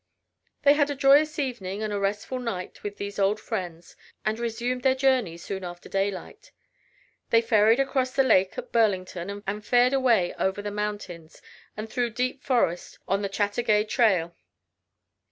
[0.63, 4.81] They had a joyous evening and a restful night with these old friends and resumed
[4.81, 6.51] their journey soon after daylight.
[7.29, 11.39] They ferried across the lake at Burlington and fared away over the mountains
[11.77, 14.35] and through the deep forest on the Chateaugay trail.